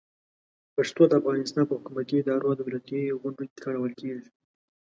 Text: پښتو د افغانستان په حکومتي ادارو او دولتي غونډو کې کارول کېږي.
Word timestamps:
پښتو 0.75 1.01
د 1.07 1.13
افغانستان 1.21 1.63
په 1.67 1.73
حکومتي 1.79 2.15
ادارو 2.19 2.49
او 2.49 2.57
دولتي 2.61 2.99
غونډو 3.21 3.43
کې 3.49 3.61
کارول 3.63 3.93
کېږي. 4.01 4.25